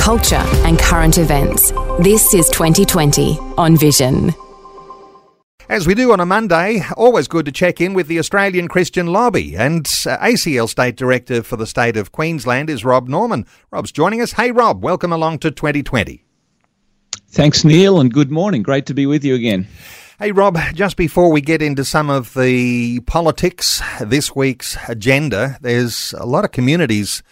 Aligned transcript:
culture, 0.00 0.42
and 0.64 0.78
current 0.78 1.18
events. 1.18 1.72
This 2.00 2.32
is 2.32 2.48
2020 2.48 3.38
on 3.58 3.76
Vision. 3.76 4.32
As 5.68 5.86
we 5.86 5.94
do 5.94 6.10
on 6.12 6.18
a 6.18 6.26
Monday, 6.26 6.82
always 6.96 7.28
good 7.28 7.44
to 7.44 7.52
check 7.52 7.80
in 7.80 7.92
with 7.92 8.08
the 8.08 8.18
Australian 8.18 8.66
Christian 8.66 9.08
Lobby. 9.08 9.56
And 9.56 9.86
uh, 10.06 10.16
ACL 10.18 10.68
State 10.68 10.96
Director 10.96 11.42
for 11.42 11.56
the 11.56 11.66
state 11.66 11.96
of 11.96 12.12
Queensland 12.12 12.70
is 12.70 12.84
Rob 12.84 13.08
Norman. 13.08 13.46
Rob's 13.70 13.92
joining 13.92 14.22
us. 14.22 14.32
Hey, 14.32 14.50
Rob, 14.50 14.82
welcome 14.82 15.12
along 15.12 15.40
to 15.40 15.50
2020. 15.50 16.24
Thanks, 17.28 17.62
Neil, 17.62 18.00
and 18.00 18.12
good 18.12 18.30
morning. 18.30 18.62
Great 18.62 18.86
to 18.86 18.94
be 18.94 19.06
with 19.06 19.22
you 19.22 19.34
again. 19.34 19.68
Hey, 20.18 20.32
Rob, 20.32 20.58
just 20.74 20.96
before 20.96 21.30
we 21.30 21.40
get 21.40 21.62
into 21.62 21.84
some 21.84 22.10
of 22.10 22.34
the 22.34 23.00
politics, 23.00 23.80
this 24.00 24.34
week's 24.34 24.76
agenda, 24.88 25.58
there's 25.60 26.14
a 26.14 26.26
lot 26.26 26.44
of 26.44 26.52
communities, 26.52 27.22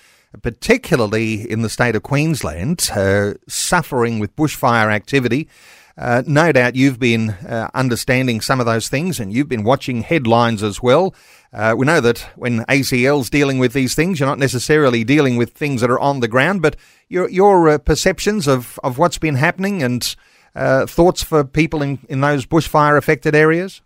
particularly 0.42 1.50
in 1.50 1.62
the 1.62 1.68
state 1.68 1.96
of 1.96 2.02
Queensland, 2.02 2.91
uh, 2.95 3.34
suffering 3.48 4.18
with 4.18 4.34
bushfire 4.37 4.92
activity. 4.92 5.48
Uh, 5.96 6.23
no 6.27 6.52
doubt 6.52 6.77
you've 6.77 7.01
been 7.01 7.30
uh, 7.30 7.68
understanding 7.74 8.41
some 8.41 8.60
of 8.60 8.66
those 8.66 8.88
things 8.88 9.18
and 9.18 9.32
you've 9.32 9.48
been 9.48 9.65
watching 9.65 10.02
headlines 10.02 10.62
as 10.62 10.80
well. 10.80 11.12
Uh, 11.52 11.74
we 11.76 11.87
know 11.87 12.01
that 12.01 12.20
when 12.37 12.60
ACL's 12.66 13.29
dealing 13.29 13.59
with 13.59 13.73
these 13.73 13.95
things, 13.96 14.20
you're 14.20 14.29
not 14.29 14.38
necessarily 14.38 15.02
dealing 15.02 15.37
with 15.37 15.51
things 15.51 15.80
that 15.80 15.90
are 15.90 15.98
on 15.98 16.20
the 16.20 16.29
ground, 16.29 16.63
but 16.63 16.76
your, 17.09 17.29
your 17.30 17.68
uh, 17.68 17.79
perceptions 17.79 18.46
of, 18.46 18.79
of 18.85 18.96
what's 18.96 19.18
been 19.18 19.35
happening 19.35 19.82
and 19.82 20.15
uh, 20.54 20.87
thoughts 20.87 21.23
for 21.23 21.42
people 21.42 21.82
in, 21.82 21.98
in 22.09 22.20
those 22.20 22.46
bushfire 22.46 22.96
affected 22.96 23.35
areas? 23.35 23.80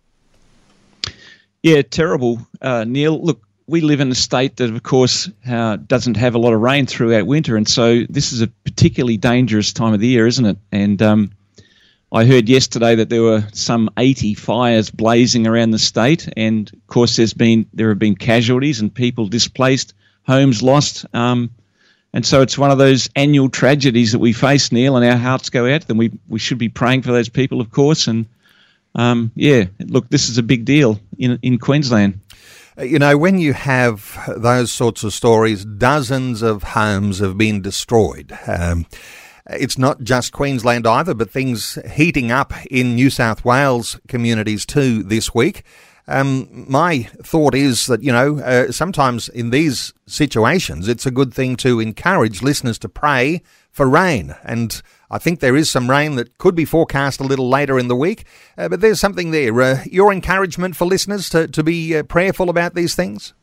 Yeah, 1.63 1.81
terrible, 1.81 2.45
uh, 2.61 2.83
Neil. 2.83 3.19
Look, 3.23 3.41
we 3.67 3.81
live 3.81 3.99
in 3.99 4.11
a 4.11 4.15
state 4.15 4.57
that, 4.57 4.69
of 4.69 4.83
course, 4.83 5.27
doesn't 5.45 6.17
have 6.17 6.35
a 6.35 6.39
lot 6.39 6.53
of 6.53 6.61
rain 6.61 6.85
throughout 6.85 7.25
winter, 7.25 7.55
and 7.55 7.67
so 7.67 8.03
this 8.09 8.33
is 8.33 8.41
a 8.41 8.47
particularly 8.47 9.17
dangerous 9.17 9.73
time 9.73 9.93
of 9.93 9.99
the 9.99 10.07
year, 10.07 10.27
isn't 10.27 10.45
it? 10.45 10.57
And 10.71 11.01
um, 11.01 11.31
I 12.11 12.25
heard 12.25 12.49
yesterday 12.49 12.95
that 12.95 13.09
there 13.09 13.23
were 13.23 13.43
some 13.53 13.89
80 13.97 14.35
fires 14.35 14.89
blazing 14.89 15.47
around 15.47 15.71
the 15.71 15.79
state, 15.79 16.29
and 16.35 16.71
of 16.71 16.87
course, 16.87 17.15
there's 17.15 17.33
been 17.33 17.65
there 17.73 17.89
have 17.89 17.99
been 17.99 18.15
casualties 18.15 18.79
and 18.79 18.93
people 18.93 19.27
displaced, 19.27 19.93
homes 20.27 20.61
lost, 20.61 21.05
um, 21.13 21.49
and 22.13 22.25
so 22.25 22.41
it's 22.41 22.57
one 22.57 22.69
of 22.69 22.77
those 22.77 23.09
annual 23.15 23.49
tragedies 23.49 24.11
that 24.11 24.19
we 24.19 24.33
face, 24.33 24.71
Neil, 24.71 24.95
and 24.95 25.05
our 25.05 25.17
hearts 25.17 25.49
go 25.49 25.73
out 25.73 25.81
to 25.81 25.87
them. 25.87 25.97
We 25.97 26.11
we 26.27 26.39
should 26.39 26.59
be 26.59 26.69
praying 26.69 27.01
for 27.01 27.11
those 27.11 27.29
people, 27.29 27.61
of 27.61 27.71
course, 27.71 28.07
and 28.07 28.27
um, 28.95 29.31
yeah, 29.35 29.65
look, 29.79 30.09
this 30.09 30.29
is 30.29 30.37
a 30.37 30.43
big 30.43 30.65
deal 30.65 30.99
in 31.17 31.39
in 31.41 31.57
Queensland. 31.57 32.19
Uh, 32.77 32.83
you 32.83 32.99
know, 32.99 33.17
when 33.17 33.39
you 33.39 33.53
have 33.53 34.17
those 34.37 34.71
sorts 34.71 35.03
of 35.03 35.13
stories, 35.13 35.65
dozens 35.65 36.41
of 36.41 36.63
homes 36.63 37.19
have 37.19 37.37
been 37.37 37.61
destroyed. 37.61 38.37
Um, 38.47 38.85
it's 39.49 39.77
not 39.77 40.01
just 40.01 40.31
Queensland 40.31 40.87
either, 40.87 41.13
but 41.13 41.29
things 41.29 41.77
heating 41.93 42.31
up 42.31 42.53
in 42.71 42.95
New 42.95 43.09
South 43.09 43.43
Wales 43.43 43.99
communities 44.07 44.65
too 44.65 45.03
this 45.03 45.33
week. 45.35 45.63
Um, 46.07 46.65
my 46.69 47.03
thought 47.23 47.55
is 47.55 47.85
that, 47.87 48.03
you 48.03 48.11
know, 48.11 48.39
uh, 48.39 48.71
sometimes 48.71 49.29
in 49.29 49.51
these 49.51 49.93
situations, 50.05 50.87
it's 50.87 51.05
a 51.05 51.11
good 51.11 51.33
thing 51.33 51.55
to 51.57 51.79
encourage 51.79 52.41
listeners 52.41 52.77
to 52.79 52.89
pray 52.89 53.41
for 53.73 53.89
rain. 53.89 54.35
And 54.43 54.81
I 55.09 55.17
think 55.17 55.39
there 55.39 55.57
is 55.57 55.69
some 55.69 55.89
rain 55.89 56.15
that 56.15 56.37
could 56.37 56.55
be 56.55 56.63
forecast 56.63 57.19
a 57.19 57.23
little 57.23 57.49
later 57.49 57.77
in 57.77 57.89
the 57.89 57.95
week, 57.95 58.25
uh, 58.57 58.69
but 58.69 58.79
there's 58.79 58.99
something 58.99 59.31
there. 59.31 59.59
Uh, 59.59 59.83
your 59.91 60.13
encouragement 60.13 60.75
for 60.75 60.85
listeners 60.85 61.27
to, 61.29 61.47
to 61.47 61.63
be 61.63 61.97
uh, 61.97 62.03
prayerful 62.03 62.49
about 62.49 62.75
these 62.75 62.95
things? 62.95 63.33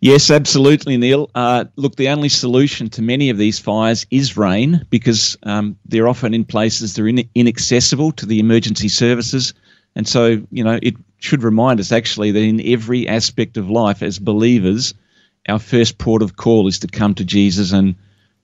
Yes, 0.00 0.30
absolutely, 0.30 0.96
Neil. 0.96 1.30
Uh, 1.34 1.64
look, 1.76 1.96
the 1.96 2.08
only 2.08 2.28
solution 2.28 2.90
to 2.90 3.02
many 3.02 3.30
of 3.30 3.38
these 3.38 3.58
fires 3.58 4.04
is 4.10 4.36
rain 4.36 4.84
because 4.90 5.38
um, 5.44 5.78
they're 5.86 6.08
often 6.08 6.34
in 6.34 6.44
places 6.44 6.94
that 6.94 7.02
are 7.02 7.08
in- 7.08 7.28
inaccessible 7.34 8.12
to 8.12 8.26
the 8.26 8.40
emergency 8.40 8.88
services. 8.88 9.54
And 9.94 10.08
so, 10.08 10.42
you 10.50 10.64
know, 10.64 10.78
it 10.82 10.96
should 11.18 11.42
remind 11.42 11.78
us 11.80 11.92
actually 11.92 12.32
that 12.32 12.42
in 12.42 12.60
every 12.66 13.06
aspect 13.08 13.56
of 13.56 13.70
life 13.70 14.02
as 14.02 14.18
believers, 14.18 14.92
our 15.48 15.58
first 15.58 15.98
port 15.98 16.22
of 16.22 16.36
call 16.36 16.66
is 16.66 16.80
to 16.80 16.88
come 16.88 17.14
to 17.14 17.24
Jesus 17.24 17.72
and 17.72 17.94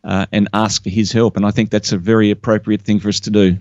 uh, 0.07 0.27
and 0.33 0.49
ask 0.55 0.85
for 0.85 0.91
his 0.91 1.13
help. 1.13 1.37
And 1.37 1.45
I 1.45 1.51
think 1.51 1.71
that's 1.71 1.93
a 1.93 1.99
very 1.99 2.31
appropriate 2.31 2.83
thing 2.83 3.01
for 3.01 3.09
us 3.09 3.21
to 3.21 3.31
do. 3.31 3.59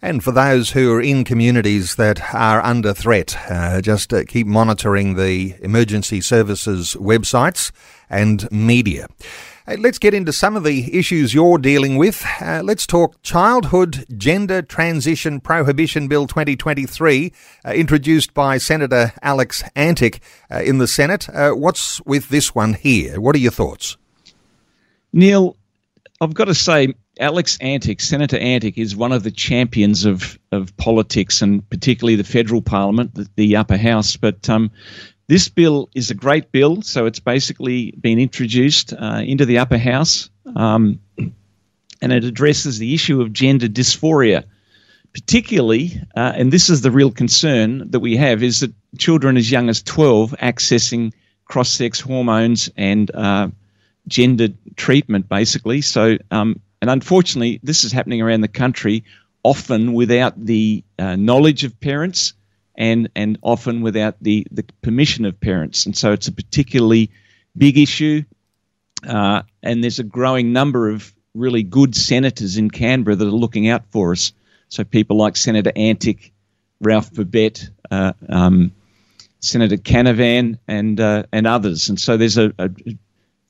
And 0.00 0.24
for 0.24 0.32
those 0.32 0.70
who 0.70 0.92
are 0.92 1.00
in 1.00 1.24
communities 1.24 1.96
that 1.96 2.34
are 2.34 2.60
under 2.60 2.94
threat, 2.94 3.36
uh, 3.50 3.80
just 3.80 4.12
uh, 4.12 4.24
keep 4.24 4.46
monitoring 4.46 5.14
the 5.14 5.54
emergency 5.60 6.20
services 6.20 6.96
websites 6.98 7.70
and 8.08 8.50
media. 8.50 9.06
Uh, 9.66 9.76
let's 9.78 9.98
get 9.98 10.12
into 10.12 10.32
some 10.32 10.56
of 10.56 10.64
the 10.64 10.92
issues 10.96 11.34
you're 11.34 11.58
dealing 11.58 11.96
with. 11.96 12.26
Uh, 12.40 12.62
let's 12.64 12.84
talk 12.84 13.22
Childhood 13.22 14.04
Gender 14.16 14.60
Transition 14.60 15.40
Prohibition 15.40 16.08
Bill 16.08 16.26
2023, 16.26 17.32
uh, 17.64 17.70
introduced 17.70 18.34
by 18.34 18.58
Senator 18.58 19.12
Alex 19.22 19.62
Antic 19.76 20.20
uh, 20.50 20.62
in 20.62 20.78
the 20.78 20.88
Senate. 20.88 21.28
what's 21.32 22.00
with 22.02 22.28
this 22.28 22.56
one 22.56 22.74
here? 22.74 23.20
What 23.20 23.36
are 23.36 23.40
your 23.40 23.52
thoughts? 23.52 23.96
Neil, 25.12 25.56
I've 26.22 26.34
got 26.34 26.44
to 26.44 26.54
say, 26.54 26.94
Alex 27.18 27.58
Antic, 27.60 28.00
Senator 28.00 28.38
Antic, 28.38 28.78
is 28.78 28.94
one 28.94 29.10
of 29.10 29.24
the 29.24 29.32
champions 29.32 30.04
of, 30.04 30.38
of 30.52 30.76
politics 30.76 31.42
and 31.42 31.68
particularly 31.68 32.14
the 32.14 32.22
federal 32.22 32.62
parliament, 32.62 33.16
the, 33.16 33.28
the 33.34 33.56
upper 33.56 33.76
house. 33.76 34.16
But 34.16 34.48
um, 34.48 34.70
this 35.26 35.48
bill 35.48 35.90
is 35.96 36.12
a 36.12 36.14
great 36.14 36.52
bill. 36.52 36.80
So 36.82 37.06
it's 37.06 37.18
basically 37.18 37.90
been 38.00 38.20
introduced 38.20 38.92
uh, 38.92 39.22
into 39.24 39.44
the 39.44 39.58
upper 39.58 39.78
house 39.78 40.30
um, 40.54 41.00
and 41.18 42.12
it 42.12 42.22
addresses 42.22 42.78
the 42.78 42.94
issue 42.94 43.20
of 43.20 43.32
gender 43.32 43.66
dysphoria. 43.66 44.44
Particularly, 45.14 46.00
uh, 46.16 46.34
and 46.36 46.52
this 46.52 46.70
is 46.70 46.82
the 46.82 46.92
real 46.92 47.10
concern 47.10 47.90
that 47.90 48.00
we 48.00 48.16
have, 48.16 48.44
is 48.44 48.60
that 48.60 48.72
children 48.96 49.36
as 49.36 49.50
young 49.50 49.68
as 49.68 49.82
12 49.82 50.36
accessing 50.40 51.12
cross 51.46 51.68
sex 51.68 51.98
hormones 51.98 52.70
and 52.76 53.10
uh, 53.12 53.48
gender 54.08 54.48
treatment, 54.76 55.28
basically. 55.28 55.80
So, 55.80 56.18
um, 56.30 56.60
and 56.80 56.90
unfortunately, 56.90 57.60
this 57.62 57.84
is 57.84 57.92
happening 57.92 58.22
around 58.22 58.40
the 58.40 58.48
country, 58.48 59.04
often 59.42 59.92
without 59.92 60.44
the 60.44 60.84
uh, 60.98 61.16
knowledge 61.16 61.64
of 61.64 61.78
parents, 61.80 62.34
and 62.74 63.08
and 63.14 63.38
often 63.42 63.82
without 63.82 64.16
the 64.20 64.46
the 64.50 64.64
permission 64.82 65.24
of 65.24 65.40
parents. 65.40 65.86
And 65.86 65.96
so, 65.96 66.12
it's 66.12 66.28
a 66.28 66.32
particularly 66.32 67.10
big 67.56 67.78
issue. 67.78 68.22
Uh, 69.06 69.42
and 69.62 69.82
there's 69.82 69.98
a 69.98 70.04
growing 70.04 70.52
number 70.52 70.88
of 70.88 71.12
really 71.34 71.62
good 71.62 71.94
senators 71.94 72.56
in 72.56 72.70
Canberra 72.70 73.16
that 73.16 73.26
are 73.26 73.30
looking 73.30 73.68
out 73.68 73.84
for 73.90 74.12
us. 74.12 74.32
So 74.68 74.84
people 74.84 75.16
like 75.16 75.36
Senator 75.36 75.72
Antic, 75.74 76.32
Ralph 76.80 77.12
Babet, 77.12 77.68
uh, 77.90 78.12
um, 78.28 78.72
Senator 79.40 79.76
Canavan, 79.76 80.58
and 80.68 81.00
uh, 81.00 81.24
and 81.32 81.46
others. 81.46 81.88
And 81.88 81.98
so 81.98 82.16
there's 82.16 82.38
a, 82.38 82.52
a, 82.58 82.70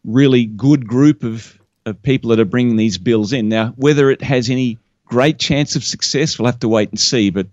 really 0.04 0.46
good 0.46 0.86
group 0.86 1.24
of, 1.24 1.58
of 1.86 2.02
people 2.02 2.30
that 2.30 2.40
are 2.40 2.44
bringing 2.44 2.76
these 2.76 2.98
bills 2.98 3.32
in. 3.32 3.48
Now, 3.48 3.68
whether 3.76 4.10
it 4.10 4.22
has 4.22 4.50
any 4.50 4.78
great 5.04 5.38
chance 5.38 5.76
of 5.76 5.84
success, 5.84 6.38
we'll 6.38 6.46
have 6.46 6.60
to 6.60 6.68
wait 6.68 6.90
and 6.90 6.98
see. 6.98 7.30
But 7.30 7.46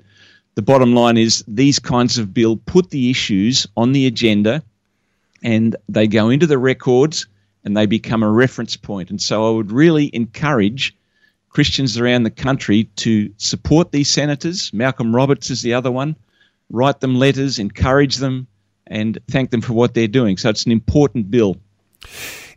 the 0.55 0.61
bottom 0.61 0.93
line 0.93 1.17
is 1.17 1.43
these 1.47 1.79
kinds 1.79 2.17
of 2.17 2.33
bill 2.33 2.57
put 2.57 2.89
the 2.89 3.09
issues 3.09 3.67
on 3.77 3.91
the 3.91 4.07
agenda 4.07 4.63
and 5.43 5.75
they 5.87 6.07
go 6.07 6.29
into 6.29 6.47
the 6.47 6.57
records 6.57 7.27
and 7.63 7.75
they 7.75 7.85
become 7.85 8.23
a 8.23 8.31
reference 8.31 8.75
point. 8.75 9.09
And 9.09 9.21
so 9.21 9.47
I 9.47 9.51
would 9.51 9.71
really 9.71 10.09
encourage 10.13 10.95
Christians 11.49 11.97
around 11.97 12.23
the 12.23 12.29
country 12.29 12.85
to 12.97 13.31
support 13.37 13.91
these 13.91 14.09
senators. 14.09 14.71
Malcolm 14.73 15.15
Roberts 15.15 15.49
is 15.49 15.61
the 15.61 15.73
other 15.73 15.91
one. 15.91 16.15
Write 16.69 16.99
them 16.99 17.15
letters, 17.15 17.59
encourage 17.59 18.17
them, 18.17 18.47
and 18.87 19.17
thank 19.29 19.49
them 19.49 19.61
for 19.61 19.73
what 19.73 19.93
they're 19.93 20.07
doing. 20.07 20.37
So 20.37 20.49
it's 20.49 20.65
an 20.65 20.71
important 20.71 21.31
bill. 21.31 21.57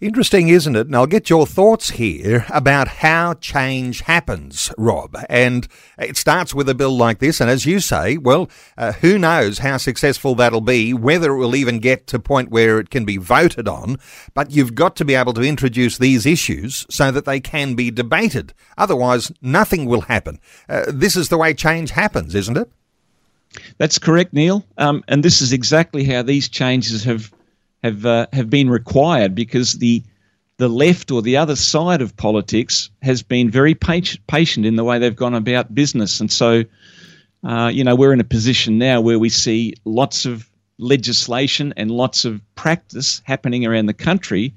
Interesting, 0.02 0.48
isn't 0.48 0.74
it? 0.74 0.88
And 0.88 0.96
I'll 0.96 1.06
get 1.06 1.30
your 1.30 1.46
thoughts 1.46 1.90
here 1.90 2.44
about 2.52 2.88
how 2.88 3.34
change 3.34 4.00
happens, 4.00 4.72
Rob. 4.76 5.16
And 5.28 5.68
it 5.96 6.16
starts 6.16 6.52
with 6.52 6.68
a 6.68 6.74
bill 6.74 6.96
like 6.96 7.20
this. 7.20 7.40
And 7.40 7.48
as 7.48 7.66
you 7.66 7.78
say, 7.78 8.16
well, 8.16 8.50
uh, 8.76 8.94
who 8.94 9.16
knows 9.16 9.58
how 9.58 9.76
successful 9.76 10.34
that'll 10.34 10.60
be, 10.60 10.92
whether 10.92 11.30
it 11.30 11.38
will 11.38 11.54
even 11.54 11.78
get 11.78 12.08
to 12.08 12.18
point 12.18 12.50
where 12.50 12.80
it 12.80 12.90
can 12.90 13.04
be 13.04 13.16
voted 13.16 13.68
on. 13.68 13.96
But 14.34 14.50
you've 14.50 14.74
got 14.74 14.96
to 14.96 15.04
be 15.04 15.14
able 15.14 15.34
to 15.34 15.42
introduce 15.42 15.98
these 15.98 16.26
issues 16.26 16.84
so 16.90 17.12
that 17.12 17.24
they 17.24 17.38
can 17.38 17.76
be 17.76 17.92
debated. 17.92 18.54
Otherwise, 18.76 19.30
nothing 19.40 19.84
will 19.84 20.00
happen. 20.00 20.40
Uh, 20.68 20.86
this 20.88 21.14
is 21.14 21.28
the 21.28 21.38
way 21.38 21.54
change 21.54 21.92
happens, 21.92 22.34
isn't 22.34 22.56
it? 22.56 22.68
That's 23.78 24.00
correct, 24.00 24.32
Neil. 24.32 24.64
Um, 24.78 25.04
and 25.06 25.22
this 25.22 25.40
is 25.40 25.52
exactly 25.52 26.02
how 26.02 26.22
these 26.22 26.48
changes 26.48 27.04
have 27.04 27.32
have 27.82 28.06
uh, 28.06 28.26
have 28.32 28.48
been 28.48 28.70
required 28.70 29.34
because 29.34 29.74
the 29.74 30.02
the 30.58 30.68
left 30.68 31.10
or 31.10 31.22
the 31.22 31.38
other 31.38 31.56
side 31.56 32.02
of 32.02 32.16
politics 32.16 32.90
has 33.02 33.22
been 33.22 33.50
very 33.50 33.74
patient 33.74 34.66
in 34.66 34.76
the 34.76 34.84
way 34.84 34.98
they've 34.98 35.16
gone 35.16 35.34
about 35.34 35.74
business, 35.74 36.20
and 36.20 36.30
so 36.30 36.62
uh, 37.44 37.70
you 37.72 37.84
know 37.84 37.96
we're 37.96 38.12
in 38.12 38.20
a 38.20 38.24
position 38.24 38.78
now 38.78 39.00
where 39.00 39.18
we 39.18 39.28
see 39.28 39.74
lots 39.84 40.24
of 40.24 40.48
legislation 40.78 41.74
and 41.76 41.90
lots 41.90 42.24
of 42.24 42.40
practice 42.54 43.22
happening 43.24 43.66
around 43.66 43.86
the 43.86 43.94
country 43.94 44.54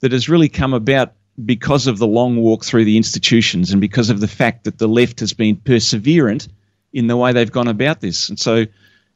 that 0.00 0.12
has 0.12 0.28
really 0.28 0.48
come 0.48 0.72
about 0.74 1.12
because 1.44 1.86
of 1.86 1.98
the 1.98 2.06
long 2.06 2.36
walk 2.36 2.64
through 2.64 2.84
the 2.84 2.96
institutions 2.96 3.70
and 3.70 3.80
because 3.80 4.10
of 4.10 4.20
the 4.20 4.28
fact 4.28 4.64
that 4.64 4.78
the 4.78 4.88
left 4.88 5.20
has 5.20 5.32
been 5.32 5.56
perseverant 5.56 6.48
in 6.92 7.06
the 7.06 7.16
way 7.16 7.32
they've 7.32 7.52
gone 7.52 7.68
about 7.68 8.00
this, 8.00 8.28
and 8.28 8.38
so 8.38 8.66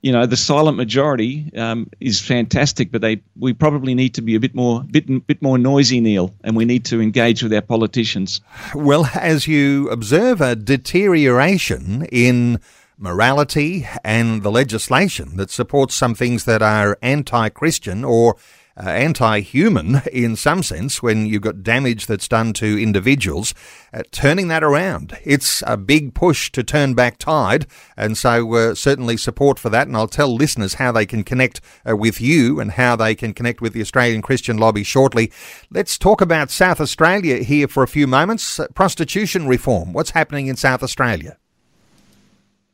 you 0.04 0.12
know, 0.12 0.26
the 0.26 0.36
silent 0.36 0.76
majority 0.76 1.50
um, 1.56 1.88
is 1.98 2.20
fantastic, 2.20 2.92
but 2.92 3.00
they 3.00 3.22
we 3.38 3.54
probably 3.54 3.94
need 3.94 4.12
to 4.12 4.20
be 4.20 4.34
a 4.34 4.40
bit 4.40 4.54
more 4.54 4.84
bit 4.90 5.26
bit 5.26 5.40
more 5.40 5.56
noisy, 5.56 5.98
Neil, 5.98 6.30
and 6.44 6.54
we 6.54 6.66
need 6.66 6.84
to 6.84 7.00
engage 7.00 7.42
with 7.42 7.54
our 7.54 7.62
politicians. 7.62 8.42
Well, 8.74 9.08
as 9.14 9.48
you 9.48 9.88
observe 9.88 10.42
a 10.42 10.56
deterioration 10.56 12.04
in 12.12 12.60
morality 12.98 13.88
and 14.04 14.42
the 14.42 14.52
legislation 14.52 15.38
that 15.38 15.50
supports 15.50 15.94
some 15.94 16.14
things 16.14 16.44
that 16.44 16.60
are 16.60 16.98
anti-Christian 17.00 18.04
or 18.04 18.36
uh, 18.76 18.88
anti 18.88 19.40
human 19.40 20.02
in 20.12 20.36
some 20.36 20.62
sense 20.62 21.02
when 21.02 21.26
you've 21.26 21.42
got 21.42 21.62
damage 21.62 22.06
that's 22.06 22.28
done 22.28 22.52
to 22.54 22.78
individuals, 22.78 23.54
uh, 23.92 24.02
turning 24.10 24.48
that 24.48 24.64
around. 24.64 25.16
It's 25.24 25.62
a 25.66 25.76
big 25.76 26.14
push 26.14 26.50
to 26.52 26.62
turn 26.62 26.94
back 26.94 27.18
tide, 27.18 27.66
and 27.96 28.16
so 28.16 28.52
uh, 28.54 28.74
certainly 28.74 29.16
support 29.16 29.58
for 29.58 29.70
that. 29.70 29.86
And 29.86 29.96
I'll 29.96 30.08
tell 30.08 30.34
listeners 30.34 30.74
how 30.74 30.92
they 30.92 31.06
can 31.06 31.24
connect 31.24 31.60
uh, 31.88 31.96
with 31.96 32.20
you 32.20 32.60
and 32.60 32.72
how 32.72 32.96
they 32.96 33.14
can 33.14 33.32
connect 33.32 33.60
with 33.60 33.72
the 33.72 33.80
Australian 33.80 34.22
Christian 34.22 34.56
Lobby 34.56 34.82
shortly. 34.82 35.30
Let's 35.70 35.98
talk 35.98 36.20
about 36.20 36.50
South 36.50 36.80
Australia 36.80 37.42
here 37.42 37.68
for 37.68 37.82
a 37.82 37.88
few 37.88 38.06
moments. 38.06 38.58
Uh, 38.58 38.68
prostitution 38.74 39.46
reform. 39.46 39.92
What's 39.92 40.10
happening 40.10 40.48
in 40.48 40.56
South 40.56 40.82
Australia? 40.82 41.38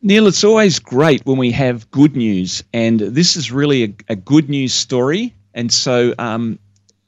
Neil, 0.02 0.26
it's 0.26 0.44
always 0.44 0.78
great 0.78 1.26
when 1.26 1.36
we 1.36 1.50
have 1.50 1.90
good 1.90 2.16
news, 2.16 2.64
and 2.72 3.00
this 3.00 3.36
is 3.36 3.52
really 3.52 3.84
a, 3.84 3.94
a 4.08 4.16
good 4.16 4.48
news 4.48 4.72
story. 4.72 5.34
And 5.54 5.72
so, 5.72 6.14
um, 6.18 6.58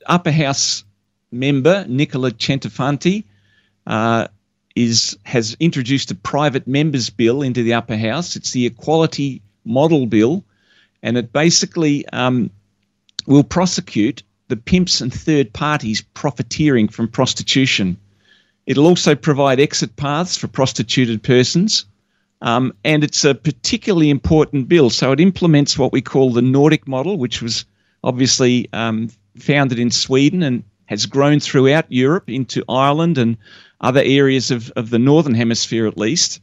upper 0.07 0.33
house 0.33 0.85
member 1.31 1.85
Nicola 1.89 2.31
Centofanti 2.33 3.25
uh, 3.87 4.29
is 4.75 5.17
has 5.25 5.57
introduced 5.61 6.11
a 6.11 6.15
private 6.15 6.67
members 6.67 7.11
bill 7.11 7.43
into 7.43 7.63
the 7.63 7.75
upper 7.75 7.97
house. 7.97 8.37
It's 8.37 8.53
the 8.53 8.67
Equality 8.67 9.43
Model 9.65 10.07
Bill, 10.07 10.45
and 11.03 11.17
it 11.17 11.33
basically 11.33 12.07
um, 12.09 12.51
will 13.27 13.45
prosecute 13.45 14.23
the 14.49 14.57
pimps 14.57 15.01
and 15.01 15.13
third 15.13 15.53
parties 15.53 16.03
profiteering 16.15 16.89
from 16.89 17.09
prostitution. 17.09 17.97
It'll 18.67 18.87
also 18.87 19.15
provide 19.15 19.61
exit 19.61 19.97
paths 19.97 20.37
for 20.37 20.49
prostituted 20.49 21.23
persons. 21.23 21.87
Um, 22.43 22.75
and 22.85 23.05
it's 23.05 23.25
a 23.25 23.37
particularly 23.37 24.11
important 24.11 24.69
bill. 24.69 24.91
So 24.91 25.13
it 25.13 25.21
implements 25.21 25.79
what 25.79 25.93
we 25.93 26.03
call 26.03 26.33
the 26.33 26.43
Nordic 26.43 26.89
model, 26.89 27.17
which 27.17 27.41
was 27.41 27.65
obviously 28.05 28.69
um, 28.73 29.09
founded 29.39 29.79
in 29.79 29.91
Sweden 29.91 30.43
and 30.43 30.63
has 30.87 31.07
grown 31.07 31.41
throughout 31.41 31.87
Europe 31.89 32.29
into 32.29 32.65
Ireland 32.69 33.19
and 33.19 33.37
other 33.81 34.03
areas 34.05 34.51
of, 34.51 34.71
of 34.77 34.91
the 34.91 34.99
Northern 34.99 35.35
Hemisphere 35.35 35.87
at 35.87 35.97
least. 35.97 36.41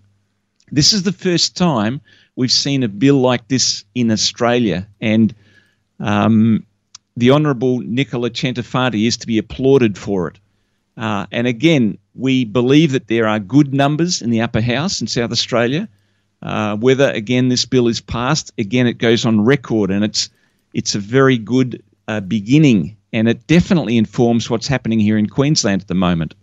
This 0.71 0.94
is 0.94 1.03
the 1.03 1.11
first 1.11 1.56
time 1.56 2.01
we've 2.35 2.51
seen 2.51 2.83
a 2.83 2.88
bill 2.88 3.19
like 3.19 3.47
this 3.47 3.83
in 3.95 4.11
Australia. 4.11 4.88
And 5.01 5.33
um, 6.00 6.65
the 7.17 7.31
Honourable 7.31 7.79
Nicola 7.79 8.29
Centofanti 8.29 9.07
is 9.07 9.17
to 9.17 9.27
be 9.27 9.38
applauded 9.38 9.97
for 9.97 10.27
it. 10.27 10.39
Uh, 10.97 11.25
and 11.31 11.47
again, 11.47 11.97
we 12.15 12.45
believe 12.45 12.91
that 12.91 13.07
there 13.07 13.27
are 13.27 13.39
good 13.39 13.73
numbers 13.73 14.21
in 14.21 14.29
the 14.29 14.41
upper 14.41 14.62
house 14.62 15.01
in 15.01 15.07
South 15.07 15.31
Australia. 15.31 15.88
Uh, 16.41 16.75
whether 16.77 17.09
again 17.12 17.50
this 17.50 17.65
bill 17.65 17.88
is 17.88 18.00
passed, 18.00 18.53
again 18.57 18.88
it 18.88 18.97
goes 18.97 19.25
on 19.25 19.44
record, 19.44 19.91
and 19.91 20.05
it's 20.05 20.29
it's 20.74 20.95
a 20.95 21.00
very 21.00 21.38
good 21.38 21.83
uh, 22.07 22.19
beginning, 22.21 22.98
and 23.13 23.27
it 23.27 23.48
definitely 23.48 23.98
informs 23.98 24.50
what's 24.50 24.68
happening 24.68 25.00
here 25.00 25.18
in 25.18 25.27
Queensland 25.27 25.81
at 25.81 25.88
the 25.88 25.95
moment. 25.95 26.36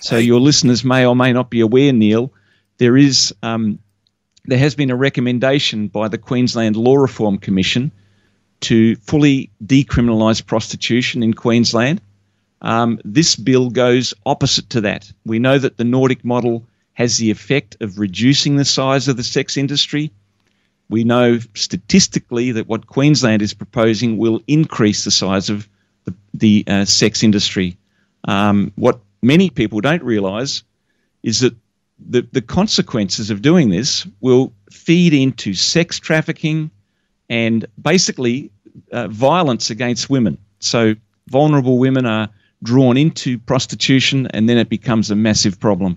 So 0.00 0.16
your 0.16 0.40
listeners 0.40 0.84
may 0.84 1.06
or 1.06 1.16
may 1.16 1.32
not 1.32 1.50
be 1.50 1.60
aware, 1.60 1.92
Neil, 1.92 2.32
there 2.78 2.96
is 2.96 3.34
um, 3.42 3.78
there 4.44 4.58
has 4.58 4.74
been 4.74 4.90
a 4.90 4.96
recommendation 4.96 5.88
by 5.88 6.08
the 6.08 6.18
Queensland 6.18 6.76
Law 6.76 6.96
Reform 6.96 7.38
Commission 7.38 7.90
to 8.60 8.96
fully 8.96 9.50
decriminalise 9.64 10.44
prostitution 10.44 11.22
in 11.22 11.34
Queensland. 11.34 12.00
Um, 12.60 12.98
this 13.04 13.36
bill 13.36 13.70
goes 13.70 14.14
opposite 14.24 14.70
to 14.70 14.80
that. 14.82 15.10
We 15.24 15.38
know 15.38 15.58
that 15.58 15.76
the 15.76 15.84
Nordic 15.84 16.24
model 16.24 16.66
has 16.94 17.18
the 17.18 17.30
effect 17.30 17.76
of 17.80 17.98
reducing 17.98 18.56
the 18.56 18.64
size 18.64 19.08
of 19.08 19.16
the 19.16 19.22
sex 19.22 19.56
industry 19.56 20.12
we 20.88 21.04
know 21.04 21.38
statistically 21.54 22.52
that 22.52 22.66
what 22.66 22.86
Queensland 22.86 23.42
is 23.42 23.54
proposing 23.54 24.18
will 24.18 24.40
increase 24.46 25.04
the 25.04 25.10
size 25.10 25.50
of 25.50 25.68
the, 26.04 26.14
the 26.34 26.64
uh, 26.66 26.84
sex 26.84 27.22
industry. 27.22 27.76
Um, 28.28 28.72
what 28.76 29.00
many 29.22 29.50
people 29.50 29.80
don't 29.80 30.02
realise 30.02 30.62
is 31.22 31.40
that 31.40 31.54
the, 31.98 32.26
the 32.32 32.42
consequences 32.42 33.30
of 33.30 33.42
doing 33.42 33.70
this 33.70 34.06
will 34.20 34.52
feed 34.70 35.14
into 35.14 35.54
sex 35.54 35.98
trafficking 35.98 36.70
and 37.30 37.66
basically 37.80 38.50
uh, 38.92 39.08
violence 39.08 39.70
against 39.70 40.10
women. 40.10 40.36
So 40.58 40.94
vulnerable 41.28 41.78
women 41.78 42.06
are 42.06 42.28
drawn 42.62 42.96
into 42.96 43.38
prostitution 43.38 44.26
and 44.28 44.48
then 44.48 44.58
it 44.58 44.68
becomes 44.68 45.10
a 45.10 45.16
massive 45.16 45.58
problem. 45.60 45.96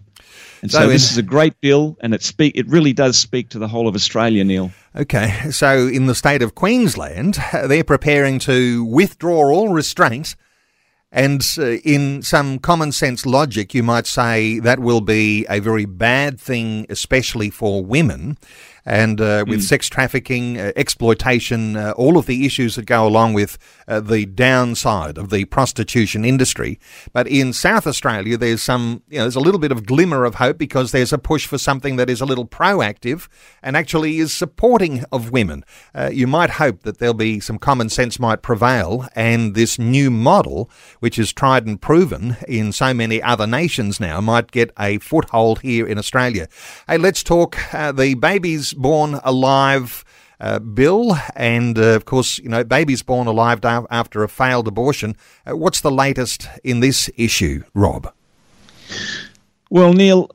And 0.61 0.71
so, 0.71 0.79
so 0.79 0.87
this 0.87 1.11
is 1.11 1.17
a 1.17 1.23
great 1.23 1.59
bill, 1.61 1.97
and 2.01 2.13
it 2.13 2.23
speak 2.23 2.53
it 2.55 2.67
really 2.67 2.93
does 2.93 3.17
speak 3.17 3.49
to 3.49 3.59
the 3.59 3.67
whole 3.67 3.87
of 3.87 3.95
Australia, 3.95 4.43
Neil. 4.43 4.71
Okay, 4.95 5.51
so 5.51 5.87
in 5.87 6.07
the 6.07 6.15
state 6.15 6.41
of 6.41 6.55
Queensland, 6.55 7.37
they're 7.65 7.83
preparing 7.83 8.39
to 8.39 8.83
withdraw 8.85 9.51
all 9.51 9.69
restraint. 9.69 10.35
And 11.09 11.41
uh, 11.57 11.77
in 11.85 12.21
some 12.21 12.59
common 12.59 12.91
sense 12.91 13.25
logic, 13.25 13.73
you 13.73 13.81
might 13.81 14.05
say 14.05 14.59
that 14.59 14.79
will 14.79 14.99
be 14.99 15.45
a 15.49 15.59
very 15.59 15.85
bad 15.85 16.39
thing, 16.39 16.85
especially 16.89 17.49
for 17.49 17.83
women 17.83 18.37
and 18.87 19.19
uh, 19.19 19.43
with 19.45 19.59
mm. 19.59 19.63
sex 19.63 19.89
trafficking, 19.89 20.57
uh, 20.57 20.71
exploitation, 20.77 21.75
uh, 21.75 21.91
all 21.97 22.17
of 22.17 22.25
the 22.25 22.45
issues 22.45 22.75
that 22.77 22.85
go 22.85 23.05
along 23.05 23.33
with 23.33 23.57
uh, 23.85 23.99
the 23.99 24.25
downside 24.25 25.17
of 25.17 25.29
the 25.29 25.43
prostitution 25.43 26.23
industry. 26.23 26.79
But 27.11 27.27
in 27.27 27.51
South 27.51 27.85
Australia, 27.85 28.37
there's 28.37 28.63
some, 28.63 29.03
you 29.09 29.17
know, 29.17 29.25
there's 29.25 29.35
a 29.35 29.41
little 29.41 29.59
bit 29.59 29.73
of 29.73 29.85
glimmer 29.85 30.23
of 30.23 30.35
hope 30.35 30.57
because 30.57 30.93
there's 30.93 31.11
a 31.11 31.17
push 31.17 31.45
for 31.45 31.57
something 31.57 31.97
that 31.97 32.09
is 32.09 32.21
a 32.21 32.25
little 32.25 32.47
proactive 32.47 33.27
and 33.61 33.75
actually 33.75 34.19
is 34.19 34.33
supporting 34.33 35.03
of 35.11 35.31
women. 35.31 35.65
Uh, 35.93 36.09
you 36.13 36.25
might 36.25 36.51
hope 36.51 36.83
that 36.83 36.99
there'll 36.99 37.13
be 37.13 37.41
some 37.41 37.59
common 37.59 37.89
sense 37.89 38.21
might 38.21 38.41
prevail, 38.41 39.05
and 39.15 39.53
this 39.53 39.77
new 39.77 40.09
model, 40.09 40.69
which 41.01 41.19
is 41.19 41.33
tried 41.33 41.67
and 41.67 41.81
proven 41.81 42.37
in 42.47 42.71
so 42.71 42.93
many 42.93 43.21
other 43.21 43.45
nations 43.45 43.99
now, 43.99 44.21
might 44.21 44.49
get 44.51 44.71
a 44.79 44.97
foothold 44.99 45.59
here 45.59 45.85
in 45.85 45.97
Australia. 45.97 46.47
Hey, 46.87 46.97
let's 46.97 47.21
talk 47.21 47.57
uh, 47.73 47.91
the 47.91 48.13
babies 48.13 48.73
born 48.77 49.19
alive. 49.23 50.03
Uh, 50.39 50.59
bill, 50.59 51.17
and 51.35 51.79
uh, 51.79 51.95
of 51.95 52.05
course, 52.05 52.37
you 52.37 52.47
know, 52.47 52.63
babies 52.63 53.01
born 53.01 53.25
alive 53.25 53.59
after 53.65 54.23
a 54.23 54.29
failed 54.29 54.67
abortion. 54.67 55.15
Uh, 55.49 55.57
what's 55.57 55.81
the 55.81 55.89
latest 55.89 56.47
in 56.63 56.79
this 56.79 57.09
issue, 57.17 57.63
Rob? 57.73 58.13
Well, 59.71 59.93
Neil, 59.93 60.29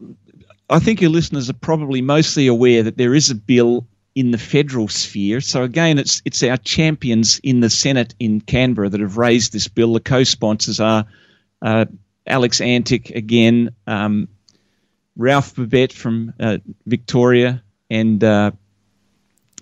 I 0.68 0.80
think 0.80 1.00
your 1.00 1.10
listeners 1.10 1.48
are 1.48 1.54
probably 1.54 2.02
mostly 2.02 2.48
aware 2.48 2.82
that 2.82 2.96
there 2.96 3.14
is 3.14 3.30
a 3.30 3.36
bill 3.36 3.86
in 4.14 4.30
the 4.30 4.38
federal 4.38 4.88
sphere. 4.88 5.40
So 5.40 5.62
again, 5.62 5.98
it's 5.98 6.22
it's 6.24 6.42
our 6.42 6.56
champions 6.58 7.40
in 7.42 7.60
the 7.60 7.70
Senate 7.70 8.14
in 8.18 8.40
Canberra 8.40 8.88
that 8.88 9.00
have 9.00 9.16
raised 9.16 9.52
this 9.52 9.68
bill. 9.68 9.94
The 9.94 10.00
co-sponsors 10.00 10.80
are 10.80 11.06
uh, 11.62 11.86
Alex 12.26 12.60
Antic 12.60 13.10
again, 13.10 13.70
um, 13.86 14.28
Ralph 15.16 15.54
Babet 15.54 15.92
from 15.92 16.32
uh, 16.38 16.58
Victoria, 16.86 17.62
and 17.92 18.24
uh, 18.24 18.50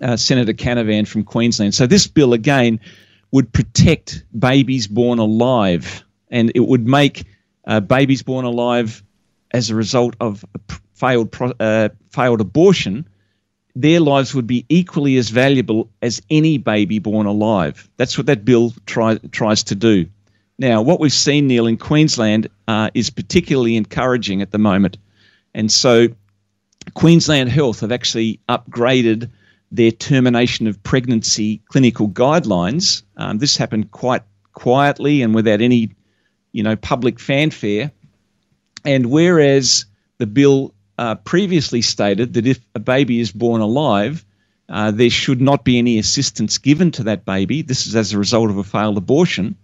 uh, 0.01 0.15
Senator 0.15 0.53
Canavan 0.53 1.05
from 1.05 1.23
Queensland. 1.23 1.75
So 1.75 1.85
this 1.85 2.07
bill 2.07 2.33
again 2.33 2.79
would 3.31 3.51
protect 3.51 4.23
babies 4.37 4.87
born 4.87 5.19
alive 5.19 6.03
and 6.29 6.51
it 6.55 6.61
would 6.61 6.87
make 6.87 7.25
uh, 7.67 7.81
babies 7.81 8.23
born 8.23 8.45
alive 8.45 9.03
as 9.51 9.69
a 9.69 9.75
result 9.75 10.15
of 10.21 10.45
a 10.55 10.75
failed 10.93 11.35
uh, 11.59 11.89
failed 12.09 12.39
abortion. 12.39 13.07
Their 13.75 13.99
lives 13.99 14.33
would 14.33 14.47
be 14.47 14.65
equally 14.69 15.17
as 15.17 15.29
valuable 15.29 15.89
as 16.01 16.21
any 16.29 16.57
baby 16.57 16.99
born 16.99 17.25
alive. 17.25 17.89
That's 17.97 18.17
what 18.17 18.27
that 18.27 18.45
bill 18.45 18.73
try, 18.85 19.17
tries 19.31 19.63
to 19.63 19.75
do. 19.75 20.07
Now, 20.57 20.81
what 20.81 20.99
we've 20.99 21.11
seen, 21.11 21.47
Neil, 21.47 21.67
in 21.67 21.77
Queensland 21.77 22.47
uh, 22.67 22.91
is 22.93 23.09
particularly 23.09 23.75
encouraging 23.75 24.41
at 24.41 24.51
the 24.51 24.57
moment. 24.57 24.97
And 25.53 25.71
so, 25.71 26.09
Queensland 26.93 27.49
Health 27.49 27.81
have 27.81 27.91
actually 27.91 28.39
upgraded 28.49 29.29
their 29.71 29.91
termination 29.91 30.67
of 30.67 30.81
pregnancy 30.83 31.61
clinical 31.69 32.09
guidelines. 32.09 33.03
Um, 33.17 33.37
this 33.37 33.55
happened 33.55 33.91
quite 33.91 34.23
quietly 34.53 35.21
and 35.21 35.33
without 35.33 35.61
any, 35.61 35.91
you 36.51 36.63
know, 36.63 36.75
public 36.75 37.19
fanfare. 37.19 37.91
And 38.83 39.05
whereas 39.05 39.85
the 40.17 40.27
bill 40.27 40.73
uh, 40.97 41.15
previously 41.15 41.81
stated 41.81 42.33
that 42.33 42.47
if 42.47 42.59
a 42.75 42.79
baby 42.79 43.19
is 43.19 43.31
born 43.31 43.61
alive, 43.61 44.25
uh, 44.67 44.91
there 44.91 45.09
should 45.09 45.41
not 45.41 45.63
be 45.63 45.77
any 45.77 45.99
assistance 45.99 46.57
given 46.57 46.91
to 46.91 47.03
that 47.03 47.25
baby. 47.25 47.61
This 47.61 47.87
is 47.87 47.95
as 47.95 48.13
a 48.13 48.17
result 48.17 48.49
of 48.49 48.57
a 48.57 48.63
failed 48.63 48.97
abortion. 48.97 49.55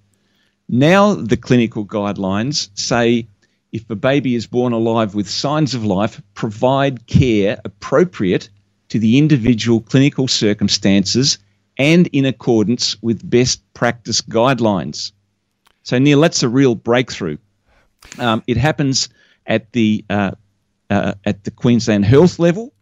Now, 0.70 1.14
the 1.14 1.38
clinical 1.38 1.86
guidelines 1.86 2.70
say 2.74 3.28
if 3.72 3.90
a 3.90 3.96
baby 3.96 4.36
is 4.36 4.48
born 4.48 4.74
alive 4.74 5.16
with 5.16 5.30
signs 5.30 5.74
of 5.74 5.86
life, 5.86 6.22
provide 6.34 7.08
care 7.08 7.60
appropriate 7.66 8.50
to 8.90 9.00
the 9.00 9.18
individual 9.18 9.82
clinical 9.82 10.28
circumstances 10.28 11.38
and 11.78 12.08
in 12.08 12.26
accordance 12.26 13.02
with 13.02 13.30
best 13.30 13.62
practice 13.74 14.22
guidelines. 14.22 15.12
So, 15.84 15.98
Neil, 16.00 16.22
that's 16.22 16.44
a 16.44 16.50
real 16.50 16.76
breakthrough. 16.76 17.38
Um, 18.20 18.44
it 18.48 18.58
happens 18.58 19.10
at 19.46 19.72
the 19.74 20.04
uh, 20.10 20.32
uh, 20.90 21.14
at 21.26 21.44
the 21.44 21.52
Queensland 21.52 22.06
Health 22.06 22.40
level, 22.40 22.74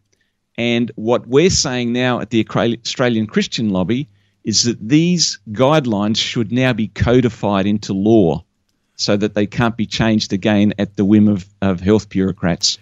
and 0.58 0.92
what 0.96 1.28
we're 1.28 1.50
saying 1.50 1.94
now 1.94 2.20
at 2.20 2.30
the 2.30 2.46
Australian 2.48 3.28
Christian 3.28 3.70
Lobby 3.70 4.08
is 4.44 4.64
that 4.64 4.78
these 4.88 5.40
guidelines 5.52 6.18
should 6.18 6.52
now 6.52 6.72
be 6.72 6.88
codified 6.90 7.66
into 7.66 7.94
law 7.94 8.44
so 8.96 9.18
that 9.18 9.34
they 9.34 9.46
can't 9.46 9.78
be 9.78 9.86
changed 9.86 10.34
again 10.34 10.74
at 10.78 10.96
the 10.96 11.06
whim 11.06 11.28
of, 11.28 11.48
of 11.62 11.82
health 11.82 12.10
bureaucrats. 12.10 12.78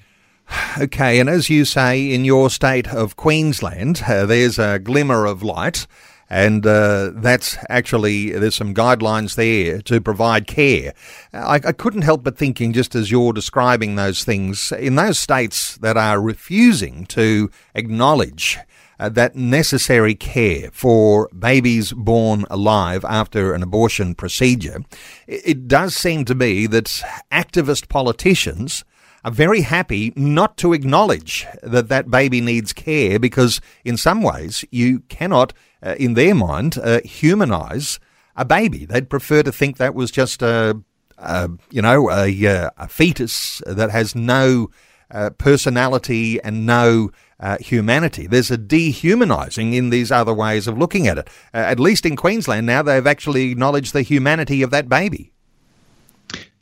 Okay, 0.77 1.19
and 1.19 1.29
as 1.29 1.49
you 1.49 1.65
say, 1.65 2.11
in 2.11 2.25
your 2.25 2.49
state 2.49 2.87
of 2.87 3.15
Queensland, 3.15 4.03
uh, 4.07 4.25
there's 4.25 4.59
a 4.59 4.77
glimmer 4.77 5.25
of 5.25 5.41
light, 5.41 5.87
and 6.29 6.65
uh, 6.65 7.11
that's 7.15 7.57
actually, 7.69 8.31
there's 8.31 8.55
some 8.55 8.73
guidelines 8.73 9.35
there 9.35 9.81
to 9.83 10.01
provide 10.01 10.47
care. 10.47 10.93
I, 11.31 11.55
I 11.55 11.71
couldn't 11.71 12.01
help 12.01 12.23
but 12.23 12.37
thinking, 12.37 12.73
just 12.73 12.93
as 12.93 13.09
you're 13.09 13.33
describing 13.33 13.95
those 13.95 14.23
things, 14.23 14.71
in 14.73 14.95
those 14.95 15.17
states 15.17 15.77
that 15.77 15.95
are 15.95 16.21
refusing 16.21 17.05
to 17.07 17.49
acknowledge 17.73 18.59
uh, 18.99 19.09
that 19.09 19.35
necessary 19.35 20.15
care 20.15 20.69
for 20.71 21.29
babies 21.37 21.93
born 21.93 22.45
alive 22.49 23.03
after 23.05 23.53
an 23.53 23.63
abortion 23.63 24.15
procedure, 24.15 24.83
it, 25.27 25.41
it 25.45 25.67
does 25.67 25.95
seem 25.95 26.25
to 26.25 26.35
me 26.35 26.67
that 26.67 27.03
activist 27.31 27.89
politicians 27.89 28.83
are 29.25 29.31
very 29.31 29.61
happy 29.61 30.11
not 30.15 30.57
to 30.57 30.73
acknowledge 30.73 31.47
that 31.61 31.87
that 31.87 32.11
baby 32.11 32.41
needs 32.41 32.73
care 32.73 33.19
because, 33.19 33.61
in 33.85 33.95
some 33.95 34.21
ways, 34.21 34.65
you 34.71 34.99
cannot, 35.01 35.53
uh, 35.81 35.95
in 35.97 36.13
their 36.13 36.35
mind, 36.35 36.77
uh, 36.77 36.99
humanize 37.05 37.99
a 38.35 38.43
baby. 38.43 38.85
They'd 38.85 39.09
prefer 39.09 39.43
to 39.43 39.51
think 39.51 39.77
that 39.77 39.95
was 39.95 40.11
just 40.11 40.41
a, 40.41 40.81
a 41.17 41.49
you 41.71 41.81
know, 41.81 42.09
a, 42.09 42.45
uh, 42.45 42.69
a, 42.77 42.87
fetus 42.87 43.61
that 43.65 43.91
has 43.91 44.15
no 44.15 44.69
uh, 45.11 45.29
personality 45.31 46.41
and 46.41 46.65
no 46.65 47.09
uh, 47.43 47.57
humanity. 47.59 48.25
There's 48.25 48.49
a 48.49 48.57
dehumanizing 48.57 49.73
in 49.73 49.89
these 49.89 50.11
other 50.11 50.33
ways 50.33 50.65
of 50.65 50.77
looking 50.77 51.07
at 51.07 51.17
it. 51.17 51.27
Uh, 51.53 51.57
at 51.57 51.79
least 51.79 52.05
in 52.05 52.15
Queensland 52.15 52.65
now, 52.65 52.81
they've 52.81 53.05
actually 53.05 53.51
acknowledged 53.51 53.93
the 53.93 54.01
humanity 54.01 54.63
of 54.63 54.71
that 54.71 54.87
baby. 54.87 55.33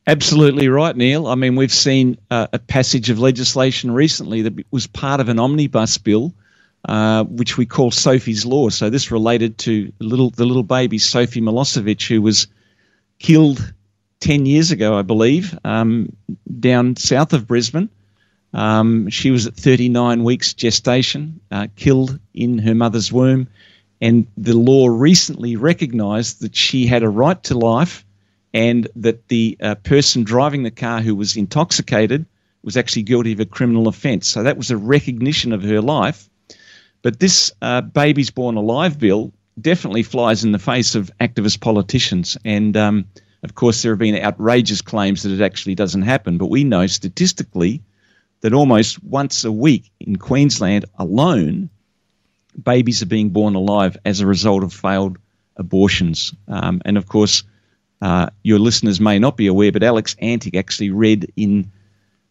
Absolutely 0.08 0.68
right, 0.68 0.98
Neil. 0.98 1.28
I 1.28 1.36
mean, 1.36 1.56
we've 1.56 1.72
seen 1.72 2.18
uh, 2.32 2.48
a 2.52 2.58
passage 2.58 3.12
of 3.12 3.20
legislation 3.20 3.92
recently 3.92 4.42
that 4.42 4.66
was 4.72 4.88
part 4.88 5.22
of 5.22 5.30
an 5.30 5.38
omnibus 5.38 6.00
bill, 6.00 6.34
uh, 6.90 7.26
which 7.26 7.60
we 7.60 7.68
call 7.68 7.92
Sophie's 7.92 8.44
Law. 8.44 8.70
So 8.70 8.90
this 8.90 9.12
related 9.12 9.60
to 9.60 9.94
little 10.00 10.32
the 10.32 10.46
little 10.46 10.64
baby 10.64 10.98
Sophie 10.98 11.42
Milosevic, 11.42 12.08
who 12.08 12.24
was 12.24 12.48
killed 13.20 13.74
ten 14.20 14.48
years 14.48 14.72
ago, 14.72 14.98
I 14.98 15.04
believe, 15.04 15.56
um, 15.64 16.12
down 16.60 16.96
south 16.96 17.34
of 17.34 17.46
Brisbane. 17.46 17.88
Um, 18.54 19.10
she 19.10 19.32
was 19.32 19.48
at 19.48 19.56
39 19.56 20.24
weeks 20.24 20.54
gestation, 20.54 21.40
uh, 21.52 21.68
killed 21.76 22.20
in 22.34 22.58
her 22.60 22.76
mother's 22.76 23.12
womb, 23.12 23.48
and 24.02 24.28
the 24.36 24.58
law 24.58 24.88
recently 24.88 25.56
recognised 25.56 26.42
that 26.42 26.56
she 26.56 26.88
had 26.88 27.04
a 27.04 27.10
right 27.10 27.42
to 27.44 27.58
life 27.58 28.04
and 28.54 28.88
that 28.96 29.28
the 29.30 29.58
uh, 29.62 29.76
person 29.76 30.24
driving 30.24 30.64
the 30.64 30.72
car 30.72 31.02
who 31.02 31.16
was 31.16 31.38
intoxicated 31.38 32.26
was 32.64 32.76
actually 32.76 33.04
guilty 33.04 33.32
of 33.32 33.40
a 33.40 33.46
criminal 33.46 33.88
offence. 33.88 34.28
So 34.28 34.44
that 34.44 34.58
was 34.58 34.72
a 34.72 34.78
recognition 34.78 35.54
of 35.54 35.64
her 35.64 35.82
life. 35.82 36.30
But 37.02 37.20
this 37.20 37.52
uh, 37.62 37.82
Babies 37.82 38.30
Born 38.30 38.58
Alive 38.58 39.00
bill 39.00 39.32
definitely 39.60 40.04
flies 40.04 40.44
in 40.44 40.52
the 40.52 40.60
face 40.60 40.96
of 40.96 41.12
activist 41.20 41.62
politicians. 41.62 42.38
And 42.46 42.76
um, 42.78 43.06
of 43.44 43.56
course, 43.56 43.82
there 43.82 43.92
have 43.92 44.00
been 44.00 44.24
outrageous 44.24 44.82
claims 44.82 45.24
that 45.24 45.32
it 45.32 45.42
actually 45.42 45.76
doesn't 45.76 46.04
happen. 46.04 46.38
But 46.38 46.48
we 46.48 46.64
know 46.64 46.86
statistically 46.88 47.82
that 48.42 48.54
almost 48.54 49.04
once 49.04 49.44
a 49.44 49.52
week 49.52 49.92
in 50.00 50.18
Queensland 50.18 50.86
alone, 50.98 51.70
babies 52.62 53.02
are 53.02 53.08
being 53.08 53.30
born 53.30 53.56
alive 53.56 53.98
as 54.04 54.20
a 54.20 54.28
result 54.28 54.64
of 54.64 54.74
failed 54.74 55.18
abortions. 55.58 56.34
Um, 56.48 56.82
and 56.86 56.98
of 56.98 57.08
course, 57.08 57.44
uh, 58.02 58.28
your 58.44 58.60
listeners 58.60 59.00
may 59.00 59.20
not 59.20 59.38
be 59.38 59.48
aware, 59.48 59.72
but 59.72 59.84
Alex 59.84 60.16
Antic 60.20 60.56
actually 60.56 60.90
read 60.90 61.32
in 61.36 61.72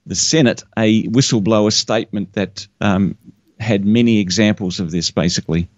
the 0.06 0.16
Senate 0.16 0.64
a 0.76 1.04
whistleblower 1.08 1.72
statement 1.72 2.32
that 2.32 2.66
um, 2.80 3.16
had 3.60 3.84
many 3.84 4.18
examples 4.18 4.80
of 4.80 4.90
this, 4.90 5.10
basically. 5.10 5.68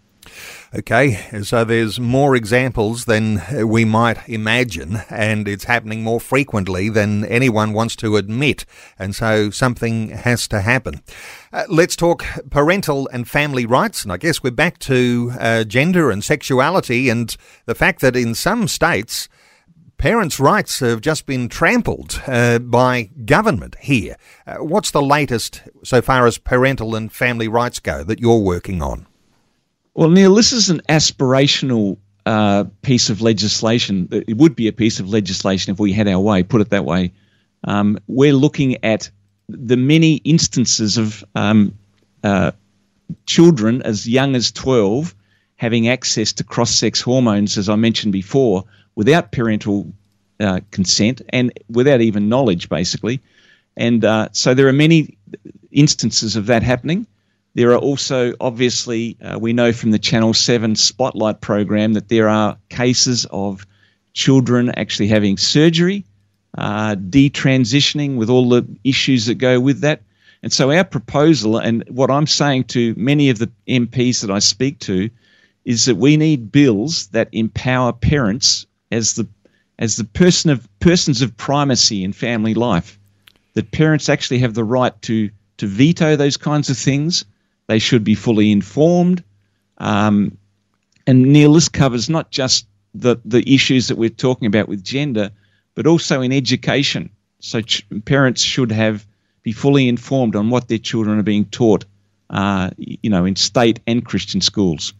Okay, 0.74 1.18
so 1.42 1.64
there's 1.64 2.00
more 2.00 2.34
examples 2.34 3.04
than 3.04 3.42
we 3.68 3.84
might 3.84 4.26
imagine, 4.26 5.02
and 5.10 5.46
it's 5.46 5.64
happening 5.64 6.02
more 6.02 6.18
frequently 6.18 6.88
than 6.88 7.26
anyone 7.26 7.74
wants 7.74 7.94
to 7.96 8.16
admit, 8.16 8.64
and 8.98 9.14
so 9.14 9.50
something 9.50 10.08
has 10.08 10.48
to 10.48 10.62
happen. 10.62 11.02
Uh, 11.52 11.64
let's 11.68 11.94
talk 11.94 12.24
parental 12.48 13.06
and 13.12 13.28
family 13.28 13.66
rights, 13.66 14.02
and 14.02 14.10
I 14.10 14.16
guess 14.16 14.42
we're 14.42 14.50
back 14.50 14.78
to 14.78 15.32
uh, 15.38 15.64
gender 15.64 16.10
and 16.10 16.24
sexuality, 16.24 17.10
and 17.10 17.36
the 17.66 17.74
fact 17.74 18.00
that 18.00 18.16
in 18.16 18.34
some 18.34 18.66
states, 18.66 19.28
parents' 19.98 20.40
rights 20.40 20.80
have 20.80 21.02
just 21.02 21.26
been 21.26 21.50
trampled 21.50 22.22
uh, 22.26 22.58
by 22.58 23.10
government 23.26 23.76
here. 23.78 24.16
Uh, 24.46 24.64
what's 24.64 24.90
the 24.90 25.02
latest 25.02 25.64
so 25.84 26.00
far 26.00 26.26
as 26.26 26.38
parental 26.38 26.94
and 26.94 27.12
family 27.12 27.46
rights 27.46 27.78
go 27.78 28.02
that 28.04 28.20
you're 28.20 28.38
working 28.38 28.80
on? 28.80 29.06
Well, 29.94 30.10
Neil, 30.10 30.34
this 30.34 30.52
is 30.52 30.70
an 30.70 30.80
aspirational 30.88 31.98
uh, 32.24 32.64
piece 32.80 33.10
of 33.10 33.20
legislation. 33.20 34.08
It 34.10 34.36
would 34.36 34.56
be 34.56 34.68
a 34.68 34.72
piece 34.72 35.00
of 35.00 35.08
legislation 35.08 35.72
if 35.72 35.78
we 35.78 35.92
had 35.92 36.08
our 36.08 36.20
way, 36.20 36.42
put 36.42 36.60
it 36.60 36.70
that 36.70 36.84
way. 36.84 37.12
Um, 37.64 37.98
we're 38.06 38.32
looking 38.32 38.82
at 38.84 39.10
the 39.48 39.76
many 39.76 40.16
instances 40.16 40.96
of 40.96 41.22
um, 41.34 41.76
uh, 42.24 42.52
children 43.26 43.82
as 43.82 44.08
young 44.08 44.34
as 44.34 44.50
12 44.52 45.14
having 45.56 45.88
access 45.88 46.32
to 46.32 46.42
cross 46.42 46.74
sex 46.74 47.00
hormones, 47.00 47.56
as 47.56 47.68
I 47.68 47.76
mentioned 47.76 48.12
before, 48.12 48.64
without 48.96 49.30
parental 49.30 49.92
uh, 50.40 50.60
consent 50.72 51.22
and 51.28 51.52
without 51.68 52.00
even 52.00 52.28
knowledge, 52.28 52.68
basically. 52.68 53.20
And 53.76 54.04
uh, 54.04 54.28
so 54.32 54.54
there 54.54 54.66
are 54.66 54.72
many 54.72 55.16
instances 55.70 56.34
of 56.34 56.46
that 56.46 56.62
happening. 56.62 57.06
There 57.54 57.72
are 57.72 57.78
also, 57.78 58.32
obviously, 58.40 59.16
uh, 59.22 59.38
we 59.38 59.52
know 59.52 59.72
from 59.72 59.90
the 59.90 59.98
Channel 59.98 60.32
7 60.32 60.74
Spotlight 60.74 61.42
program 61.42 61.92
that 61.92 62.08
there 62.08 62.28
are 62.28 62.56
cases 62.70 63.26
of 63.30 63.66
children 64.14 64.70
actually 64.70 65.08
having 65.08 65.36
surgery, 65.36 66.06
uh, 66.56 66.94
detransitioning 66.94 68.16
with 68.16 68.30
all 68.30 68.48
the 68.48 68.66
issues 68.84 69.26
that 69.26 69.34
go 69.34 69.60
with 69.60 69.80
that. 69.80 70.02
And 70.42 70.52
so, 70.52 70.70
our 70.70 70.84
proposal, 70.84 71.58
and 71.58 71.84
what 71.88 72.10
I'm 72.10 72.26
saying 72.26 72.64
to 72.64 72.94
many 72.96 73.28
of 73.28 73.38
the 73.38 73.50
MPs 73.68 74.22
that 74.22 74.30
I 74.30 74.38
speak 74.38 74.78
to, 74.80 75.10
is 75.64 75.84
that 75.84 75.96
we 75.96 76.16
need 76.16 76.50
bills 76.50 77.08
that 77.08 77.28
empower 77.32 77.92
parents 77.92 78.66
as 78.90 79.14
the 79.14 79.28
as 79.78 79.96
the 79.96 80.04
person 80.04 80.50
of 80.50 80.68
persons 80.80 81.22
of 81.22 81.36
primacy 81.36 82.02
in 82.02 82.12
family 82.12 82.54
life. 82.54 82.98
That 83.54 83.72
parents 83.72 84.08
actually 84.08 84.38
have 84.38 84.54
the 84.54 84.64
right 84.64 85.00
to 85.02 85.30
to 85.58 85.66
veto 85.66 86.16
those 86.16 86.36
kinds 86.36 86.70
of 86.70 86.78
things. 86.78 87.24
They 87.72 87.78
should 87.78 88.04
be 88.04 88.14
fully 88.14 88.52
informed. 88.52 89.24
Um, 89.78 90.36
and 91.06 91.22
Neil, 91.22 91.54
this 91.54 91.70
covers 91.70 92.10
not 92.10 92.30
just 92.30 92.66
the 92.94 93.16
the 93.24 93.42
issues 93.50 93.88
that 93.88 93.96
we're 93.96 94.10
talking 94.10 94.44
about 94.44 94.68
with 94.68 94.84
gender, 94.84 95.30
but 95.74 95.86
also 95.86 96.20
in 96.20 96.32
education. 96.32 97.08
So 97.40 97.62
ch- 97.62 97.86
parents 98.04 98.42
should 98.42 98.72
have 98.72 99.06
be 99.42 99.52
fully 99.52 99.88
informed 99.88 100.36
on 100.36 100.50
what 100.50 100.68
their 100.68 100.76
children 100.76 101.18
are 101.18 101.22
being 101.22 101.46
taught 101.46 101.86
uh, 102.32 102.70
you 102.78 103.10
know, 103.10 103.24
in 103.24 103.36
state 103.36 103.80
and 103.86 104.04
Christian 104.04 104.40
schools. 104.40 104.94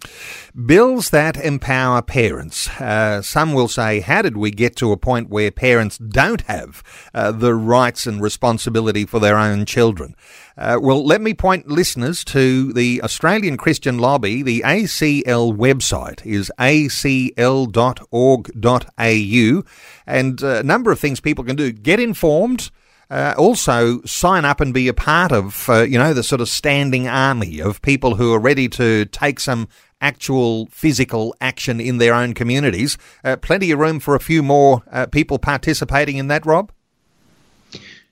Bills 0.67 1.11
that 1.11 1.37
empower 1.37 2.03
parents. 2.03 2.69
Uh, 2.81 3.23
some 3.23 3.55
will 3.55 3.69
say, 3.69 4.01
how 4.01 4.23
did 4.23 4.37
we 4.37 4.51
get 4.51 4.77
to 4.77 4.93
a 4.93 4.97
point 4.97 5.31
where 5.31 5.51
parents 5.51 5.97
don't 5.99 6.43
have 6.43 6.83
uh, 7.15 7.33
the 7.33 7.55
rights 7.55 8.07
and 8.07 8.21
responsibility 8.21 9.07
for 9.07 9.19
their 9.19 9.39
own 9.39 9.65
children? 9.65 10.15
Uh, 10.59 10.79
well, 10.81 11.05
let 11.05 11.23
me 11.23 11.33
point 11.33 11.67
listeners 11.69 12.23
to 12.25 12.73
the 12.75 13.01
Australian 13.03 13.57
Christian 13.57 13.99
Lobby. 13.99 14.43
The 14.43 14.61
ACL 14.61 15.57
website 15.57 16.25
is 16.27 16.53
acl.org.au, 16.59 17.33
and 20.07 20.43
a 20.43 20.63
number 20.63 20.93
of 20.93 20.99
things 20.99 21.21
people 21.21 21.45
can 21.45 21.57
do. 21.57 21.73
Get 21.73 21.99
informed 21.99 22.71
uh, 23.13 23.35
also 23.37 24.01
sign 24.07 24.47
up 24.47 24.59
and 24.59 24.73
be 24.73 24.89
a 24.89 24.95
part 24.95 25.33
of, 25.33 25.69
uh, 25.69 25.83
you 25.83 25.99
know, 25.99 26.15
the 26.15 26.23
sort 26.23 26.41
of 26.41 26.49
standing 26.49 27.07
army 27.07 27.61
of 27.61 27.83
people 27.83 28.15
who 28.15 28.33
are 28.33 28.41
ready 28.41 28.69
to 28.71 29.05
take 29.05 29.39
some 29.39 29.69
actual 30.01 30.67
physical 30.71 31.37
action 31.39 31.79
in 31.79 31.99
their 31.99 32.15
own 32.15 32.33
communities. 32.33 32.97
Uh, 33.23 33.37
plenty 33.37 33.71
of 33.71 33.79
room 33.79 34.01
for 34.01 34.15
a 34.15 34.21
few 34.21 34.43
more 34.43 34.83
uh, 34.91 35.05
people 35.05 35.39
participating 35.39 36.17
in 36.17 36.29
that, 36.29 36.47
Rob? 36.47 36.73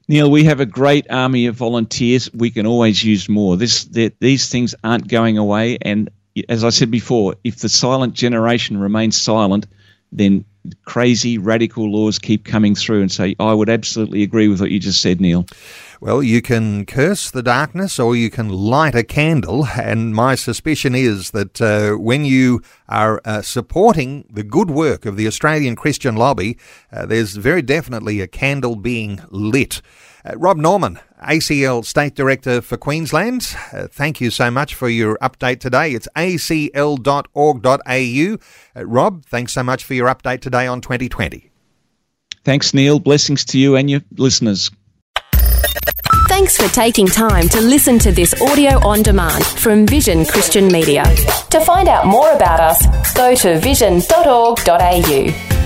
Neil, 0.07 0.30
we 0.30 0.45
have 0.45 0.61
a 0.61 0.66
great 0.66 1.07
army 1.11 1.47
of 1.47 1.54
volunteers. 1.54 2.30
We 2.35 2.50
can 2.50 2.66
always 2.66 3.02
use 3.02 3.26
more. 3.26 3.57
This, 3.57 3.85
these 3.85 4.50
things 4.50 4.75
aren't 4.85 5.09
going 5.09 5.38
away. 5.38 5.78
And 5.80 6.11
as 6.50 6.62
I 6.62 6.69
said 6.69 6.90
before, 6.90 7.37
if 7.42 7.57
the 7.57 7.71
silent 7.71 8.12
generation 8.12 8.76
remains 8.76 9.19
silent, 9.19 9.66
then 10.12 10.45
crazy 10.85 11.38
radical 11.38 11.90
laws 11.90 12.19
keep 12.19 12.45
coming 12.45 12.75
through 12.75 13.00
and 13.00 13.11
say, 13.11 13.35
I 13.40 13.52
would 13.55 13.69
absolutely 13.69 14.23
agree 14.23 14.49
with 14.49 14.61
what 14.61 14.71
you 14.71 14.79
just 14.79 15.00
said, 15.00 15.21
Neil. 15.21 15.47
Well, 16.00 16.23
you 16.23 16.40
can 16.40 16.87
curse 16.87 17.31
the 17.31 17.43
darkness 17.43 17.99
or 17.99 18.17
you 18.17 18.31
can 18.31 18.49
light 18.49 18.95
a 18.95 19.02
candle. 19.02 19.67
And 19.67 20.14
my 20.14 20.35
suspicion 20.35 20.95
is 20.95 21.33
that 21.33 21.61
uh, 21.61 21.97
when 21.97 22.25
you 22.25 22.62
are 22.88 23.21
uh, 23.25 23.43
supporting 23.43 24.25
the 24.31 24.43
good 24.43 24.71
work 24.71 25.05
of 25.05 25.17
the 25.17 25.26
Australian 25.26 25.76
Christian 25.76 26.17
lobby, 26.17 26.57
uh, 26.90 27.05
there's 27.05 27.37
very 27.37 27.62
definitely 27.62 28.21
a 28.21 28.26
candle 28.26 28.76
being 28.76 29.21
lit. 29.31 29.83
Uh, 30.24 30.36
Rob 30.36 30.56
Norman, 30.56 30.98
ACL 31.22 31.84
State 31.84 32.14
Director 32.14 32.60
for 32.60 32.76
Queensland, 32.76 33.54
uh, 33.72 33.86
thank 33.88 34.20
you 34.20 34.30
so 34.30 34.50
much 34.50 34.74
for 34.74 34.88
your 34.88 35.16
update 35.22 35.60
today. 35.60 35.92
It's 35.92 36.08
acl.org.au. 36.16 37.26
Uh, 38.76 38.86
Rob, 38.86 39.24
thanks 39.26 39.52
so 39.52 39.62
much 39.62 39.84
for 39.84 39.94
your 39.94 40.08
update 40.08 40.40
today 40.40 40.66
on 40.66 40.80
2020. 40.80 41.50
Thanks, 42.44 42.74
Neil. 42.74 42.98
Blessings 42.98 43.44
to 43.46 43.58
you 43.58 43.76
and 43.76 43.90
your 43.90 44.00
listeners. 44.16 44.70
Thanks 46.28 46.56
for 46.56 46.72
taking 46.72 47.06
time 47.06 47.48
to 47.48 47.60
listen 47.60 47.98
to 47.98 48.12
this 48.12 48.40
audio 48.40 48.78
on 48.86 49.02
demand 49.02 49.44
from 49.44 49.86
Vision 49.86 50.24
Christian 50.24 50.68
Media. 50.68 51.04
To 51.50 51.60
find 51.60 51.88
out 51.88 52.06
more 52.06 52.30
about 52.32 52.60
us, 52.60 53.14
go 53.14 53.34
to 53.34 53.58
vision.org.au. 53.58 55.60